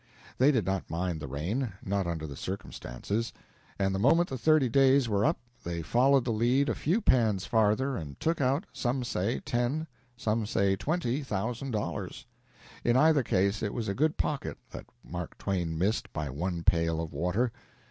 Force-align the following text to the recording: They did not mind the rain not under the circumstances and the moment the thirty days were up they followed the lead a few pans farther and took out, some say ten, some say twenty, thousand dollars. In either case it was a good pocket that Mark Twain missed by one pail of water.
They 0.39 0.51
did 0.51 0.65
not 0.65 0.89
mind 0.89 1.19
the 1.19 1.27
rain 1.27 1.73
not 1.85 2.07
under 2.07 2.25
the 2.25 2.35
circumstances 2.35 3.31
and 3.77 3.93
the 3.93 3.99
moment 3.99 4.29
the 4.29 4.37
thirty 4.39 4.67
days 4.67 5.07
were 5.07 5.23
up 5.23 5.37
they 5.63 5.83
followed 5.83 6.25
the 6.25 6.31
lead 6.31 6.69
a 6.69 6.73
few 6.73 7.01
pans 7.01 7.45
farther 7.45 7.95
and 7.97 8.19
took 8.19 8.41
out, 8.41 8.65
some 8.73 9.03
say 9.03 9.41
ten, 9.41 9.85
some 10.17 10.47
say 10.47 10.75
twenty, 10.75 11.21
thousand 11.21 11.69
dollars. 11.69 12.25
In 12.83 12.97
either 12.97 13.21
case 13.21 13.61
it 13.61 13.75
was 13.75 13.87
a 13.87 13.93
good 13.93 14.17
pocket 14.17 14.57
that 14.71 14.87
Mark 15.03 15.37
Twain 15.37 15.77
missed 15.77 16.11
by 16.13 16.31
one 16.31 16.63
pail 16.63 16.99
of 16.99 17.13
water. 17.13 17.51